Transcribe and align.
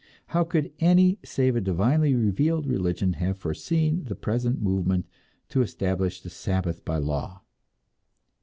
How 0.29 0.43
could 0.43 0.73
any 0.79 1.19
save 1.23 1.55
a 1.55 1.61
divinely 1.61 2.15
revealed 2.15 2.65
religion 2.65 3.13
have 3.21 3.37
foreseen 3.37 4.05
the 4.05 4.15
present 4.15 4.59
movement 4.59 5.05
to 5.49 5.61
establish 5.61 6.21
the 6.21 6.29
Sabbath 6.31 6.83
by 6.83 6.97
law? 6.97 7.43